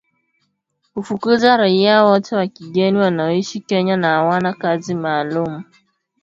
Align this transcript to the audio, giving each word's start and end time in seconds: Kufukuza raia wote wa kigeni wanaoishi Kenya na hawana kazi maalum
Kufukuza 0.93 1.57
raia 1.57 2.03
wote 2.03 2.35
wa 2.35 2.47
kigeni 2.47 2.97
wanaoishi 2.97 3.59
Kenya 3.59 3.97
na 3.97 4.07
hawana 4.07 4.53
kazi 4.53 4.95
maalum 4.95 5.63